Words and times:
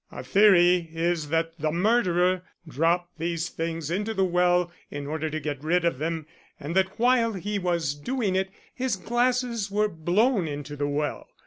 Our 0.11 0.23
theory 0.23 0.89
is 0.91 1.29
that 1.29 1.59
the 1.59 1.71
murderer 1.71 2.41
dropped 2.67 3.19
these 3.19 3.49
things 3.49 3.91
into 3.91 4.15
the 4.15 4.25
well 4.25 4.71
in 4.89 5.05
order 5.05 5.29
to 5.29 5.39
get 5.39 5.63
rid 5.63 5.85
of 5.85 5.99
them, 5.99 6.25
and 6.59 6.75
that 6.75 6.97
while 6.97 7.33
he 7.33 7.59
was 7.59 7.93
doing 7.93 8.35
it 8.35 8.49
his 8.73 8.95
glasses 8.95 9.69
were 9.69 9.89
blown 9.89 10.47
into 10.47 10.75
the 10.75 10.87
well. 10.87 11.27